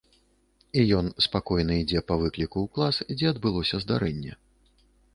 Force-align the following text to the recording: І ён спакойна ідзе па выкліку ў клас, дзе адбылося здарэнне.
І 0.79 0.85
ён 0.99 1.11
спакойна 1.25 1.77
ідзе 1.83 2.03
па 2.09 2.15
выкліку 2.23 2.57
ў 2.65 2.75
клас, 2.79 2.95
дзе 3.15 3.27
адбылося 3.37 3.75
здарэнне. 3.89 4.33